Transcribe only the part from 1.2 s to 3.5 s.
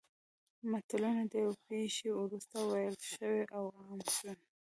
د یوې پېښې وروسته ویل شوي